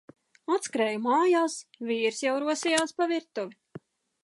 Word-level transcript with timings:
Atskrēju 0.53 1.01
mājās, 1.03 1.59
vīrs 1.91 2.23
jau 2.25 2.33
rosījās 2.47 2.99
pa 3.01 3.11
virtuvi. 3.15 3.85